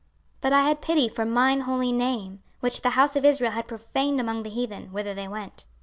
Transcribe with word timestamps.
26:036:021 0.37 0.41
But 0.41 0.53
I 0.53 0.61
had 0.61 0.81
pity 0.81 1.07
for 1.07 1.25
mine 1.25 1.59
holy 1.59 1.91
name, 1.91 2.41
which 2.59 2.81
the 2.81 2.89
house 2.97 3.15
of 3.15 3.23
Israel 3.23 3.51
had 3.51 3.67
profaned 3.67 4.19
among 4.19 4.41
the 4.41 4.49
heathen, 4.49 4.91
whither 4.91 5.13
they 5.13 5.27
went. 5.27 5.67